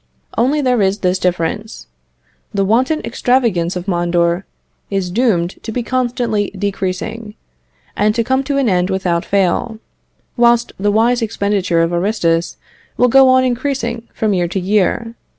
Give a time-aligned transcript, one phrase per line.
[0.35, 1.85] Only there is this difference:
[2.51, 4.45] the wanton extravagance of Mondor
[4.89, 7.35] is doomed to be constantly decreasing,
[7.95, 9.77] and to come to an end without fail;
[10.35, 12.57] whilst the wise expenditure of Aristus
[12.97, 15.13] will go on increasing from year to year.